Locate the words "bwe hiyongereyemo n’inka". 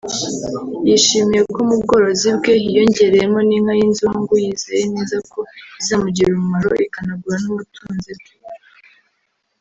2.37-3.73